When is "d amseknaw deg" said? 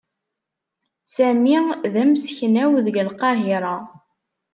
1.93-2.95